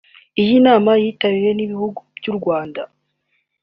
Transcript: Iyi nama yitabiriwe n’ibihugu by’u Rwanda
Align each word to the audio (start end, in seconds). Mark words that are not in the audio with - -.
Iyi 0.41 0.55
nama 0.67 0.91
yitabiriwe 1.01 1.51
n’ibihugu 1.55 1.99
by’u 2.17 2.33
Rwanda 2.37 2.81